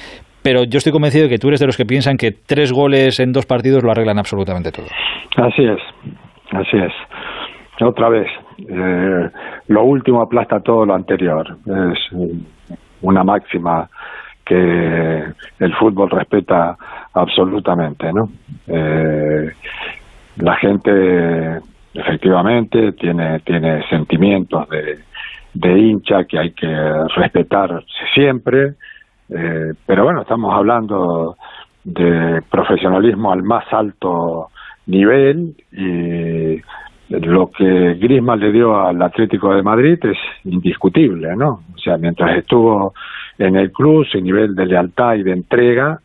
pero 0.43 0.63
yo 0.63 0.77
estoy 0.77 0.91
convencido 0.91 1.23
de 1.25 1.29
que 1.29 1.37
tú 1.37 1.47
eres 1.47 1.59
de 1.59 1.67
los 1.67 1.77
que 1.77 1.85
piensan 1.85 2.17
que 2.17 2.31
tres 2.31 2.71
goles 2.71 3.19
en 3.19 3.31
dos 3.31 3.45
partidos 3.45 3.83
lo 3.83 3.91
arreglan 3.91 4.19
absolutamente 4.19 4.71
todo. 4.71 4.87
Así 5.37 5.63
es 5.63 5.79
así 6.51 6.77
es. 6.77 6.93
Otra 7.81 8.09
vez 8.09 8.27
eh, 8.59 9.29
lo 9.67 9.83
último 9.83 10.21
aplasta 10.21 10.59
todo 10.59 10.85
lo 10.85 10.93
anterior. 10.93 11.57
Es 11.65 11.99
una 13.01 13.23
máxima 13.23 13.89
que 14.45 15.23
el 15.59 15.73
fútbol 15.75 16.09
respeta 16.09 16.77
absolutamente, 17.13 18.11
¿no? 18.13 18.29
Eh, 18.67 19.51
la 20.37 20.55
gente 20.57 21.59
efectivamente 21.93 22.93
tiene 22.93 23.39
tiene 23.39 23.83
sentimientos 23.89 24.69
de, 24.69 24.99
de 25.53 25.79
hincha 25.79 26.23
que 26.25 26.39
hay 26.39 26.51
que 26.51 26.67
respetar 27.15 27.83
siempre, 28.13 28.73
eh, 29.31 29.73
pero 29.85 30.03
bueno, 30.03 30.21
estamos 30.21 30.53
hablando 30.53 31.37
de 31.83 32.41
profesionalismo 32.49 33.31
al 33.31 33.43
más 33.43 33.65
alto 33.71 34.49
nivel 34.85 35.55
y 35.71 36.61
lo 37.09 37.49
que 37.49 37.95
Griezmann 37.95 38.39
le 38.39 38.51
dio 38.51 38.79
al 38.79 39.01
Atlético 39.01 39.53
de 39.53 39.63
Madrid 39.63 39.97
es 40.03 40.17
indiscutible, 40.45 41.35
¿no? 41.35 41.63
O 41.73 41.77
sea, 41.77 41.97
mientras 41.97 42.37
estuvo 42.37 42.93
en 43.37 43.55
el 43.55 43.71
club, 43.71 44.05
su 44.05 44.19
nivel 44.19 44.53
de 44.55 44.65
lealtad 44.65 45.15
y 45.15 45.23
de 45.23 45.31
entrega 45.31 45.99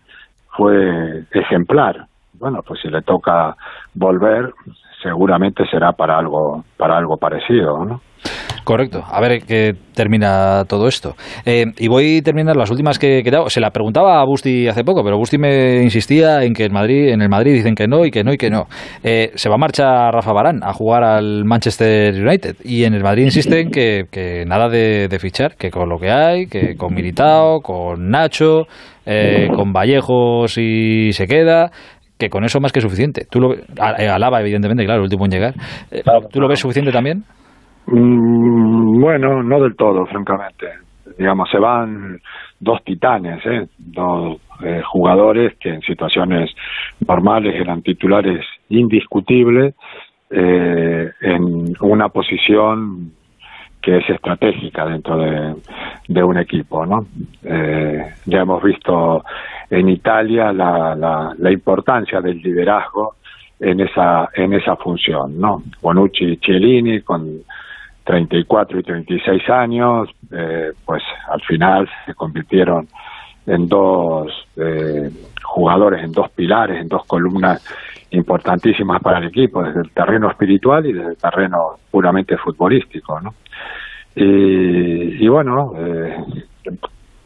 fue 0.56 1.24
ejemplar. 1.30 2.06
Bueno, 2.34 2.62
pues 2.62 2.80
si 2.80 2.88
le 2.88 3.02
toca 3.02 3.56
volver, 3.94 4.52
seguramente 5.02 5.66
será 5.66 5.92
para 5.92 6.18
algo, 6.18 6.64
para 6.76 6.96
algo 6.96 7.16
parecido, 7.16 7.84
¿no? 7.84 8.00
Correcto. 8.66 9.04
A 9.08 9.20
ver 9.20 9.44
qué 9.46 9.74
termina 9.94 10.64
todo 10.64 10.88
esto. 10.88 11.14
Eh, 11.44 11.66
y 11.78 11.86
voy 11.86 12.18
a 12.18 12.22
terminar 12.22 12.56
las 12.56 12.68
últimas 12.68 12.98
que 12.98 13.18
he 13.18 13.22
quedado. 13.22 13.48
Se 13.48 13.60
la 13.60 13.70
preguntaba 13.70 14.20
a 14.20 14.24
Busti 14.24 14.66
hace 14.66 14.82
poco, 14.82 15.04
pero 15.04 15.16
Busti 15.18 15.38
me 15.38 15.84
insistía 15.84 16.42
en 16.42 16.52
que 16.52 16.64
en 16.64 16.72
Madrid, 16.72 17.10
en 17.10 17.22
el 17.22 17.28
Madrid 17.28 17.52
dicen 17.52 17.76
que 17.76 17.86
no 17.86 18.04
y 18.04 18.10
que 18.10 18.24
no 18.24 18.32
y 18.32 18.36
que 18.36 18.50
no. 18.50 18.64
Eh, 19.04 19.30
se 19.36 19.48
va 19.48 19.54
a 19.54 19.58
marchar 19.58 20.12
Rafa 20.12 20.32
Barán 20.32 20.64
a 20.64 20.72
jugar 20.72 21.04
al 21.04 21.44
Manchester 21.44 22.12
United 22.12 22.56
y 22.64 22.82
en 22.82 22.94
el 22.94 23.04
Madrid 23.04 23.26
insisten 23.26 23.70
que, 23.70 24.06
que 24.10 24.44
nada 24.46 24.68
de, 24.68 25.06
de, 25.06 25.18
fichar, 25.20 25.54
que 25.54 25.70
con 25.70 25.88
lo 25.88 26.00
que 26.00 26.10
hay, 26.10 26.48
que 26.48 26.74
con 26.74 26.92
Militao, 26.92 27.60
con 27.60 28.10
Nacho, 28.10 28.62
eh, 29.06 29.46
con 29.54 29.72
Vallejos 29.72 30.58
y 30.58 31.12
se 31.12 31.28
queda, 31.28 31.70
que 32.18 32.28
con 32.28 32.42
eso 32.42 32.58
más 32.58 32.72
que 32.72 32.80
suficiente. 32.80 33.28
Tú 33.30 33.38
lo, 33.38 33.54
Alaba, 33.78 34.40
evidentemente, 34.40 34.84
claro, 34.84 35.02
el 35.02 35.04
último 35.04 35.24
en 35.26 35.30
llegar. 35.30 35.54
¿Tú 36.32 36.40
lo 36.40 36.48
ves 36.48 36.58
suficiente 36.58 36.90
también? 36.90 37.22
Mm, 37.86 39.00
bueno, 39.00 39.42
no 39.42 39.60
del 39.60 39.76
todo, 39.76 40.06
francamente. 40.06 40.66
Digamos, 41.18 41.48
se 41.50 41.58
van 41.58 42.20
dos 42.58 42.82
titanes, 42.84 43.44
¿eh? 43.46 43.68
dos 43.78 44.38
eh, 44.62 44.82
jugadores 44.84 45.54
que 45.58 45.70
en 45.70 45.82
situaciones 45.82 46.50
normales 47.06 47.54
eran 47.54 47.82
titulares 47.82 48.44
indiscutibles 48.68 49.74
eh, 50.30 51.10
en 51.20 51.74
una 51.80 52.08
posición 52.08 53.12
que 53.80 53.98
es 53.98 54.10
estratégica 54.10 54.84
dentro 54.84 55.16
de, 56.08 56.22
un 56.24 56.38
equipo, 56.38 56.84
¿no? 56.84 57.06
Eh, 57.44 58.14
ya 58.24 58.40
hemos 58.40 58.60
visto 58.60 59.22
en 59.70 59.88
Italia 59.88 60.52
la, 60.52 60.96
la, 60.96 61.32
la 61.38 61.52
importancia 61.52 62.20
del 62.20 62.38
liderazgo 62.42 63.14
en 63.60 63.80
esa 63.80 64.28
en 64.34 64.54
esa 64.54 64.74
función, 64.76 65.38
¿no? 65.38 65.62
Bonucci 65.80 66.24
y 66.24 66.36
Cielini 66.38 67.02
con 67.02 67.42
34 68.06 68.78
y 68.78 68.82
36 68.84 69.50
años, 69.50 70.08
eh, 70.30 70.70
pues 70.84 71.02
al 71.28 71.40
final 71.42 71.88
se 72.06 72.14
convirtieron 72.14 72.86
en 73.46 73.68
dos 73.68 74.32
eh, 74.56 75.10
jugadores, 75.42 76.04
en 76.04 76.12
dos 76.12 76.30
pilares, 76.30 76.80
en 76.80 76.88
dos 76.88 77.04
columnas 77.04 77.64
importantísimas 78.10 79.02
para 79.02 79.18
el 79.18 79.24
equipo, 79.24 79.62
desde 79.62 79.80
el 79.80 79.90
terreno 79.90 80.30
espiritual 80.30 80.86
y 80.86 80.92
desde 80.92 81.10
el 81.10 81.16
terreno 81.16 81.78
puramente 81.90 82.36
futbolístico, 82.36 83.20
¿no? 83.20 83.34
Y, 84.14 85.24
y 85.24 85.28
bueno, 85.28 85.72
eh, 85.76 86.16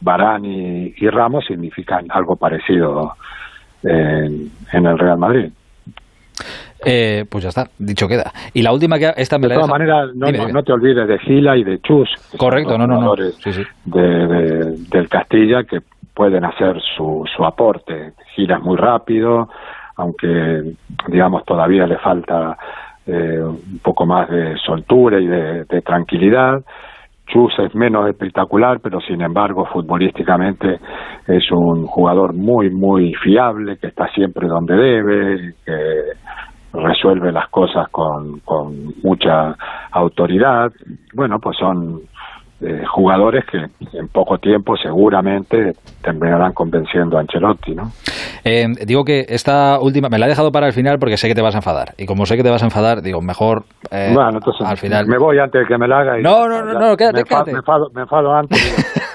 Barán 0.01 0.47
y, 0.47 0.95
y, 0.97 1.09
Ramos 1.09 1.45
significan 1.45 2.07
algo 2.09 2.37
parecido 2.37 3.13
en, 3.83 4.51
en 4.73 4.87
el 4.87 4.99
Real 4.99 5.19
Madrid. 5.19 5.53
Eh, 6.85 7.25
pues 7.31 7.45
ya 7.45 7.49
está, 7.51 7.65
dicho 7.79 8.07
queda. 8.07 8.33
Y 8.55 8.63
la 8.63 8.73
última 8.73 8.99
que 8.99 9.13
esta 9.17 9.39
me 9.39 9.49
de 9.49 9.55
todas 9.55 9.69
maneras, 9.69 10.11
no, 10.15 10.31
no, 10.31 10.49
no, 10.49 10.63
te 10.63 10.73
olvides 10.73 11.07
de 11.07 11.19
Gila 11.19 11.57
y 11.57 11.65
de 11.65 11.79
Chus. 11.81 12.09
Correcto, 12.39 12.79
no, 12.79 12.87
no, 12.87 13.01
no. 13.01 13.17
Sí, 13.17 13.53
sí. 13.53 13.63
De, 13.85 14.01
de, 14.01 14.77
del 14.91 15.09
Castilla 15.09 15.65
que 15.65 15.79
pueden 16.15 16.45
hacer 16.45 16.81
su, 16.97 17.25
su 17.35 17.45
aporte. 17.45 18.13
Gila 18.35 18.57
es 18.57 18.63
muy 18.63 18.77
rápido, 18.77 19.49
aunque 19.97 20.75
digamos 21.09 21.45
todavía 21.45 21.87
le 21.87 21.99
falta 21.99 22.57
eh, 23.07 23.43
un 23.43 23.81
poco 23.83 24.07
más 24.07 24.29
de 24.31 24.57
soltura 24.65 25.21
y 25.21 25.27
de, 25.27 25.65
de 25.65 25.83
tranquilidad. 25.83 26.61
Chus 27.27 27.53
es 27.61 27.75
menos 27.77 28.09
espectacular, 28.09 28.81
pero 28.83 29.01
sin 29.01 29.21
embargo 29.23 29.65
futbolísticamente 29.67 30.81
es 31.29 31.51
un 31.53 31.87
jugador 31.87 32.35
muy, 32.35 32.71
muy 32.71 33.15
fiable, 33.15 33.77
que 33.79 33.87
está 33.87 34.09
siempre 34.09 34.49
donde 34.49 34.75
debe, 34.75 35.55
que 35.65 35.73
resuelve 36.73 37.33
las 37.33 37.49
cosas 37.49 37.89
con, 37.91 38.41
con 38.41 38.95
mucha 39.03 39.55
autoridad. 39.93 40.71
Bueno, 41.15 41.39
pues 41.39 41.57
son 41.59 42.03
eh, 42.63 42.85
jugadores 42.87 43.45
que 43.47 43.59
en 43.97 44.09
poco 44.09 44.37
tiempo 44.37 44.77
seguramente 44.77 45.73
terminarán 46.03 46.53
convenciendo 46.53 47.17
a 47.17 47.21
Ancelotti, 47.21 47.75
¿no? 47.75 47.91
Eh, 48.45 48.67
digo 48.87 49.03
que 49.03 49.25
esta 49.29 49.79
última 49.81 50.11
me 50.11 50.19
la 50.19 50.27
he 50.27 50.29
dejado 50.29 50.53
para 50.53 50.67
el 50.67 50.75
final 50.75 50.99
porque 50.99 51.17
sé 51.17 51.27
que 51.27 51.35
te 51.35 51.41
vas 51.41 51.55
a 51.55 51.59
enfadar 51.59 51.95
y 51.97 52.05
como 52.05 52.27
sé 52.27 52.37
que 52.37 52.43
te 52.43 52.51
vas 52.51 52.63
a 52.63 52.67
enfadar, 52.67 53.01
digo 53.01 53.23
mejor 53.23 53.65
eh, 53.91 54.13
bueno, 54.15 54.31
entonces 54.35 54.67
al 54.67 54.77
final. 54.77 55.07
Me 55.07 55.17
voy 55.17 55.39
antes 55.39 55.63
de 55.63 55.67
que 55.67 55.79
me 55.79 55.89
la 55.89 56.01
haga. 56.01 56.21
Y 56.21 56.23
no, 56.23 56.47
no, 56.49 56.63
no, 56.63 56.79
no, 56.79 56.97
quédate, 56.97 57.21
me, 57.21 57.25
quédate. 57.25 57.53
Me 57.53 57.59
enfado, 57.59 57.91
me 57.95 58.03
enfado 58.03 58.35
antes. 58.35 59.07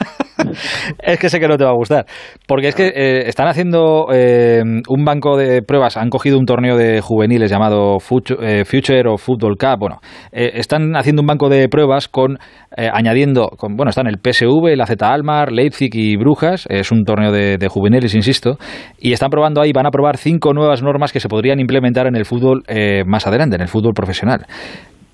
es 1.00 1.20
que 1.20 1.30
sé 1.30 1.40
que 1.40 1.48
no 1.48 1.58
te 1.58 1.64
va 1.64 1.72
a 1.72 1.76
gustar. 1.76 2.06
Porque 2.48 2.70
es 2.70 2.76
que 2.76 2.88
eh, 2.88 3.28
están 3.28 3.48
haciendo 3.48 4.08
eh, 4.14 4.62
un 4.88 5.06
banco 5.06 5.38
de 5.38 5.62
pruebas, 5.62 5.98
han 5.98 6.10
cogido 6.10 6.38
un 6.38 6.46
torneo 6.46 6.78
de 6.78 7.02
juveniles 7.02 7.50
llamado 7.50 8.00
Future, 8.00 8.62
eh, 8.62 8.66
Future 8.66 9.10
of 9.10 9.22
Football 9.22 9.58
Cup. 9.58 9.80
Bueno, 9.80 10.00
están 10.32 10.96
haciendo 10.96 11.22
un 11.22 11.28
banco 11.28 11.50
de 11.50 11.68
pruebas 11.70 12.08
con 12.08 12.38
añadiendo, 12.78 13.48
con, 13.58 13.78
bueno, 13.78 13.90
están 13.90 14.08
el 14.08 14.18
PSV, 14.18 14.76
la 14.76 14.86
Z 14.86 15.08
Almar, 15.08 15.52
Leipzig 15.52 15.92
y 15.94 16.18
Brujas. 16.18 16.66
Es 16.70 16.92
un 16.92 17.06
torneo 17.06 17.32
de, 17.32 17.58
de, 17.58 17.68
juveniles, 17.68 18.14
insisto. 18.16 18.58
Y 19.00 19.14
están 19.14 19.30
probando 19.30 19.62
ahí, 19.62 19.72
van 19.72 19.86
a 19.86 19.92
probar 19.92 20.18
cinco 20.18 20.54
nuevas 20.54 20.84
normas 20.84 21.14
que 21.14 21.20
se 21.20 21.30
podrían 21.30 21.60
implementar 21.60 22.08
en 22.08 22.16
el 22.16 22.26
fútbol 22.26 22.64
más 23.06 23.28
adelante, 23.28 23.56
en 23.56 23.62
el 23.62 23.68
fútbol 23.70 23.94
profesional. 23.94 24.46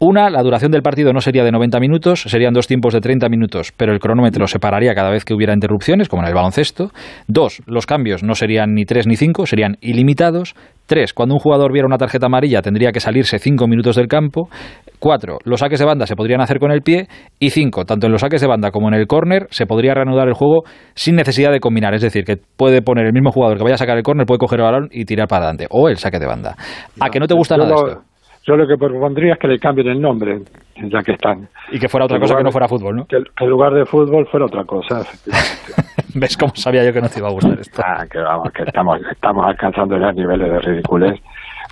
Una, 0.03 0.31
la 0.31 0.41
duración 0.41 0.71
del 0.71 0.81
partido 0.81 1.13
no 1.13 1.21
sería 1.21 1.43
de 1.43 1.51
90 1.51 1.79
minutos, 1.79 2.23
serían 2.23 2.53
dos 2.53 2.65
tiempos 2.65 2.95
de 2.95 3.01
30 3.01 3.29
minutos, 3.29 3.71
pero 3.77 3.93
el 3.93 3.99
cronómetro 3.99 4.47
se 4.47 4.57
pararía 4.57 4.95
cada 4.95 5.11
vez 5.11 5.23
que 5.23 5.35
hubiera 5.35 5.53
interrupciones, 5.53 6.09
como 6.09 6.23
en 6.23 6.29
el 6.29 6.33
baloncesto. 6.33 6.89
Dos, 7.27 7.61
los 7.67 7.85
cambios 7.85 8.23
no 8.23 8.33
serían 8.33 8.73
ni 8.73 8.85
tres 8.85 9.05
ni 9.05 9.15
cinco, 9.15 9.45
serían 9.45 9.77
ilimitados. 9.79 10.55
Tres, 10.87 11.13
cuando 11.13 11.35
un 11.35 11.39
jugador 11.39 11.71
viera 11.71 11.85
una 11.85 11.99
tarjeta 11.99 12.25
amarilla 12.25 12.63
tendría 12.63 12.91
que 12.91 12.99
salirse 12.99 13.37
cinco 13.37 13.67
minutos 13.67 13.95
del 13.95 14.07
campo. 14.07 14.49
Cuatro, 14.97 15.37
los 15.43 15.59
saques 15.59 15.79
de 15.79 15.85
banda 15.85 16.07
se 16.07 16.15
podrían 16.15 16.41
hacer 16.41 16.57
con 16.57 16.71
el 16.71 16.81
pie. 16.81 17.07
Y 17.37 17.51
cinco, 17.51 17.85
tanto 17.85 18.07
en 18.07 18.11
los 18.11 18.21
saques 18.21 18.41
de 18.41 18.47
banda 18.47 18.71
como 18.71 18.87
en 18.87 18.95
el 18.95 19.05
córner 19.05 19.45
se 19.51 19.67
podría 19.67 19.93
reanudar 19.93 20.27
el 20.27 20.33
juego 20.33 20.63
sin 20.95 21.15
necesidad 21.15 21.51
de 21.51 21.59
combinar. 21.59 21.93
Es 21.93 22.01
decir, 22.01 22.23
que 22.23 22.37
puede 22.57 22.81
poner 22.81 23.05
el 23.05 23.13
mismo 23.13 23.31
jugador 23.31 23.59
que 23.59 23.63
vaya 23.63 23.75
a 23.75 23.77
sacar 23.77 23.97
el 23.97 24.03
córner, 24.03 24.25
puede 24.25 24.39
coger 24.39 24.61
el 24.61 24.65
balón 24.65 24.89
y 24.91 25.05
tirar 25.05 25.27
para 25.27 25.43
adelante. 25.43 25.67
O 25.69 25.89
el 25.89 25.97
saque 25.97 26.17
de 26.17 26.25
banda. 26.25 26.55
¿A 26.99 27.09
que 27.09 27.19
no 27.19 27.27
te 27.27 27.35
gusta 27.35 27.55
nada 27.55 27.75
esto? 27.75 28.10
Yo 28.43 28.55
lo 28.55 28.67
que 28.67 28.75
propondría 28.75 29.33
es 29.33 29.39
que 29.39 29.47
le 29.47 29.59
cambien 29.59 29.87
el 29.87 30.01
nombre, 30.01 30.39
ya 30.75 31.03
que 31.03 31.11
están. 31.11 31.47
Y 31.71 31.79
que 31.79 31.87
fuera 31.87 32.05
otra 32.05 32.19
cosa 32.19 32.37
que 32.37 32.43
no 32.43 32.51
fuera 32.51 32.67
fútbol, 32.67 32.95
¿no? 32.95 33.05
Que, 33.05 33.17
en 33.17 33.49
lugar 33.49 33.73
de 33.73 33.85
fútbol 33.85 34.27
fuera 34.27 34.47
otra 34.47 34.63
cosa, 34.63 35.05
¿Ves 36.15 36.35
cómo 36.37 36.53
sabía 36.55 36.83
yo 36.83 36.91
que 36.91 37.01
no 37.01 37.09
te 37.09 37.19
iba 37.19 37.29
a 37.29 37.31
gustar 37.31 37.59
esto? 37.59 37.81
Ah, 37.85 38.05
que 38.09 38.17
vamos, 38.17 38.51
que 38.51 38.63
estamos, 38.63 38.99
estamos 39.09 39.45
alcanzando 39.45 39.97
ya 39.97 40.11
niveles 40.11 40.51
de 40.51 40.59
ridiculez 40.59 41.21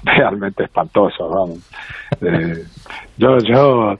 realmente 0.03 0.63
espantosos, 0.63 1.29
vamos. 1.29 1.71
Eh, 2.21 2.63
yo 3.17 3.37
yo 3.39 3.97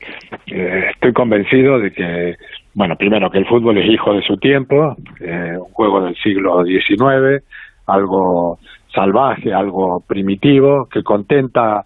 eh, 0.47 0.91
estoy 0.93 1.11
convencido 1.13 1.79
de 1.79 1.91
que, 1.91 2.38
bueno, 2.73 2.95
primero 2.95 3.29
que 3.29 3.39
el 3.39 3.47
fútbol 3.47 3.77
es 3.79 3.89
hijo 3.89 4.13
de 4.13 4.21
su 4.21 4.38
tiempo, 4.38 4.95
eh, 5.19 5.57
un 5.57 5.73
juego 5.73 6.01
del 6.01 6.15
siglo 6.15 6.63
XIX, 6.63 7.43
algo 7.88 8.59
salvaje, 8.93 9.53
algo 9.53 10.01
primitivo, 10.07 10.88
que 10.89 11.03
contenta 11.03 11.83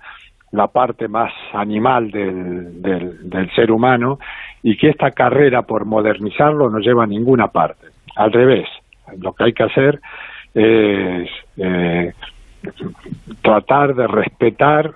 la 0.53 0.67
parte 0.67 1.07
más 1.07 1.33
animal 1.51 2.12
del, 2.12 2.81
del, 2.81 3.51
ser 3.55 3.72
humano 3.72 4.19
y 4.62 4.77
que 4.77 4.89
esta 4.89 5.10
carrera 5.10 5.63
por 5.63 5.86
modernizarlo 5.86 6.69
no 6.69 6.77
lleva 6.77 7.05
a 7.05 7.07
ninguna 7.07 7.48
parte. 7.48 7.88
Al 8.15 8.31
revés, 8.31 8.67
lo 9.19 9.33
que 9.33 9.45
hay 9.45 9.53
que 9.53 9.63
hacer 9.63 10.00
es 10.53 11.29
eh, 11.57 12.13
tratar 13.41 13.95
de 13.95 14.05
respetar 14.05 14.91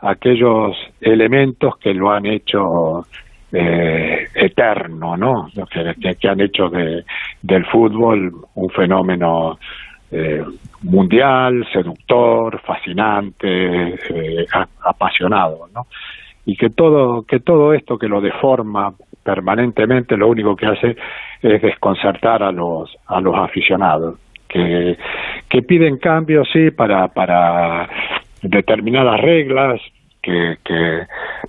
aquellos 0.00 0.76
elementos 1.00 1.78
que 1.78 1.94
lo 1.94 2.10
han 2.10 2.26
hecho 2.26 3.06
eh, 3.52 4.26
eterno, 4.34 5.16
¿no? 5.16 5.48
Que, 5.70 6.16
que, 6.16 6.28
han 6.28 6.40
hecho 6.40 6.68
de, 6.68 7.04
del 7.42 7.64
fútbol 7.66 8.34
un 8.56 8.70
fenómeno 8.70 9.56
eh, 10.10 10.44
mundial, 10.82 11.66
seductor, 11.72 12.60
fascinante, 12.60 13.94
eh, 13.94 14.46
apasionado, 14.84 15.68
¿no? 15.74 15.86
Y 16.44 16.56
que 16.56 16.70
todo, 16.70 17.22
que 17.22 17.40
todo 17.40 17.72
esto 17.72 17.98
que 17.98 18.08
lo 18.08 18.20
deforma 18.20 18.92
permanentemente 19.24 20.16
lo 20.16 20.28
único 20.28 20.54
que 20.54 20.66
hace 20.66 20.96
es 21.42 21.62
desconcertar 21.62 22.44
a 22.44 22.52
los, 22.52 22.96
a 23.06 23.20
los 23.20 23.34
aficionados, 23.34 24.20
que, 24.48 24.96
que 25.48 25.62
piden 25.62 25.98
cambios, 25.98 26.48
sí, 26.52 26.70
para, 26.70 27.08
para 27.08 27.88
determinadas 28.42 29.20
reglas, 29.20 29.80
que, 30.22 30.58
que, 30.64 31.00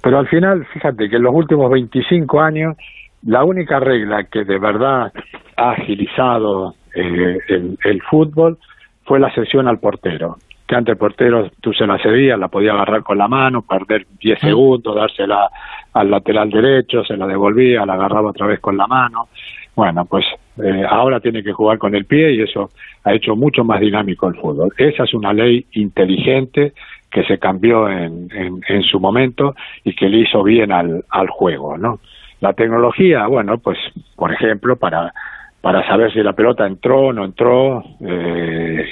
pero 0.02 0.18
al 0.18 0.28
final, 0.28 0.66
fíjate 0.74 1.10
que 1.10 1.18
en 1.18 1.24
los 1.24 1.34
últimos 1.36 1.70
25 1.70 2.42
años, 2.42 2.76
la 3.24 3.44
única 3.44 3.80
regla 3.80 4.24
que 4.24 4.44
de 4.44 4.58
verdad 4.58 5.12
ha 5.56 5.72
agilizado 5.72 6.74
eh, 6.98 7.76
el, 7.84 8.02
fútbol 8.02 8.58
fue 9.04 9.20
la 9.20 9.34
sesión 9.34 9.68
al 9.68 9.80
portero 9.80 10.38
que 10.68 10.76
ante 10.76 10.92
el 10.92 10.98
portero 10.98 11.50
tú 11.62 11.72
se 11.72 11.88
la 11.88 11.98
cedías, 11.98 12.38
la 12.38 12.50
podía 12.50 12.74
agarrar 12.74 13.02
con 13.02 13.18
la 13.18 13.30
mano, 13.30 13.62
perder 13.62 14.06
10 14.20 14.38
segundos, 14.38 14.94
dársela 14.94 15.50
al 15.94 16.12
lateral 16.12 16.50
derecho, 16.50 17.06
se 17.06 17.16
la 17.16 17.26
devolvía, 17.26 17.86
la 17.86 17.94
agarraba 17.94 18.32
otra 18.32 18.48
vez 18.48 18.60
con 18.60 18.76
la 18.76 18.86
mano. 18.86 19.30
Bueno, 19.78 20.04
pues 20.06 20.26
eh, 20.62 20.84
ahora 20.90 21.22
tiene 21.22 21.42
que 21.42 21.54
jugar 21.54 21.78
con 21.78 21.96
el 21.96 22.06
pie 22.06 22.34
y 22.34 22.42
eso 22.42 22.72
ha 23.06 23.14
hecho 23.14 23.36
mucho 23.36 23.64
más 23.64 23.80
dinámico 23.80 24.28
el 24.28 24.36
fútbol. 24.36 24.74
Esa 24.78 25.04
es 25.04 25.14
una 25.14 25.32
ley 25.32 25.66
inteligente 25.72 26.74
que 27.10 27.24
se 27.24 27.40
cambió 27.40 27.90
en, 27.90 28.28
en, 28.68 28.84
su 28.84 29.00
momento 29.00 29.56
y 29.86 29.96
que 29.96 30.10
le 30.10 30.20
hizo 30.20 30.44
bien 30.44 30.74
al, 30.74 31.06
al 31.10 31.30
juego, 31.30 31.78
¿no? 31.78 32.00
La 32.42 32.54
tecnología, 32.54 33.26
bueno, 33.28 33.58
pues, 33.60 33.78
por 34.16 34.34
ejemplo, 34.34 34.76
para 34.76 35.14
para 35.62 35.86
saber 35.88 36.12
si 36.14 36.22
la 36.22 36.34
pelota 36.34 36.66
entró 36.66 37.08
o 37.08 37.14
no 37.14 37.26
entró, 37.26 37.84
eh, 38.02 38.86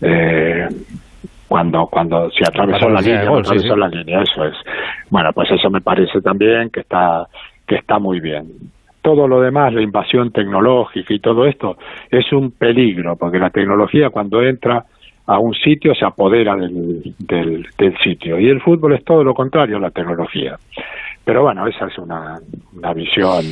eh, 0.00 0.68
cuando 1.48 1.86
cuando 1.86 2.30
se 2.30 2.44
atravesó 2.46 2.88
la 2.88 3.00
línea, 3.00 3.22
atravesó 3.22 3.76
la 3.76 3.88
línea, 3.88 4.22
eso 4.22 4.44
es. 4.44 4.54
Bueno, 5.10 5.30
pues 5.32 5.50
eso 5.50 5.70
me 5.70 5.80
parece 5.80 6.20
también 6.20 6.70
que 6.70 6.80
está 6.80 7.26
que 7.66 7.76
está 7.76 7.98
muy 7.98 8.20
bien. 8.20 8.46
Todo 9.02 9.28
lo 9.28 9.40
demás, 9.40 9.72
la 9.74 9.82
invasión 9.82 10.32
tecnológica 10.32 11.12
y 11.12 11.18
todo 11.18 11.44
esto, 11.46 11.76
es 12.10 12.32
un 12.32 12.52
peligro, 12.52 13.16
porque 13.16 13.38
la 13.38 13.50
tecnología 13.50 14.08
cuando 14.10 14.42
entra 14.42 14.84
a 15.26 15.38
un 15.38 15.54
sitio 15.54 15.94
se 15.94 16.04
apodera 16.04 16.54
del, 16.56 17.14
del, 17.18 17.66
del 17.78 17.98
sitio. 17.98 18.38
Y 18.38 18.48
el 18.48 18.60
fútbol 18.60 18.94
es 18.94 19.04
todo 19.04 19.24
lo 19.24 19.34
contrario 19.34 19.76
a 19.76 19.80
la 19.80 19.90
tecnología. 19.90 20.56
Pero 21.24 21.42
bueno, 21.42 21.66
esa 21.66 21.86
es 21.86 21.98
una, 21.98 22.38
una 22.76 22.92
visión 22.92 23.44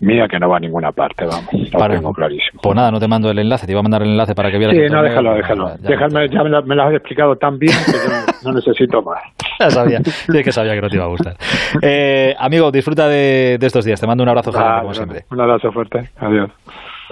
mía 0.00 0.28
que 0.28 0.38
no 0.38 0.48
va 0.48 0.58
a 0.58 0.60
ninguna 0.60 0.92
parte, 0.92 1.24
vamos. 1.24 1.48
Lo 1.52 1.88
tengo 1.88 2.12
clarísimo. 2.12 2.60
Pues 2.62 2.76
nada, 2.76 2.90
no 2.90 3.00
te 3.00 3.08
mando 3.08 3.30
el 3.30 3.38
enlace, 3.38 3.66
te 3.66 3.72
iba 3.72 3.80
a 3.80 3.82
mandar 3.82 4.02
el 4.02 4.10
enlace 4.10 4.34
para 4.34 4.50
que 4.50 4.58
vieras. 4.58 4.76
Sí, 4.76 4.92
no, 4.92 5.02
déjalo, 5.02 5.34
déjalo. 5.34 5.76
Ya, 5.82 6.26
ya 6.26 6.42
me, 6.42 6.76
lo, 6.76 6.82
has 6.82 6.94
explicado 6.94 7.36
tan 7.36 7.58
bien 7.58 7.74
que 7.86 8.44
no, 8.44 8.52
necesito 8.52 9.02
más. 9.02 9.20
ya 9.60 9.70
sabía, 9.70 10.00
sí 10.04 10.42
que 10.42 10.52
sabía 10.52 10.74
que 10.74 10.82
no 10.82 10.88
te 10.88 10.96
iba 10.96 11.04
a 11.04 11.08
gustar. 11.08 11.36
Eh, 11.82 12.34
amigo, 12.38 12.70
disfruta 12.70 13.08
de, 13.08 13.58
estos 13.60 13.84
días. 13.84 14.00
Te 14.00 14.06
mando 14.06 14.22
un 14.22 14.28
abrazo, 14.28 14.52
como 14.52 14.94
siempre. 14.94 15.24
Un 15.30 15.40
abrazo 15.40 15.72
fuerte. 15.72 16.10
Adiós. 16.18 16.50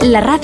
La 0.00 0.20